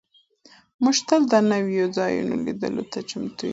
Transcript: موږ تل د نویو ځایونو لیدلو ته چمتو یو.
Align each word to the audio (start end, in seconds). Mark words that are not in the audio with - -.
موږ 0.83 0.97
تل 1.07 1.21
د 1.31 1.35
نویو 1.51 1.85
ځایونو 1.97 2.35
لیدلو 2.45 2.83
ته 2.91 2.99
چمتو 3.09 3.43
یو. 3.45 3.49